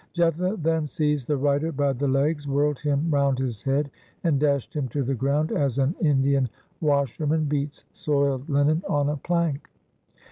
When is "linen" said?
8.49-8.81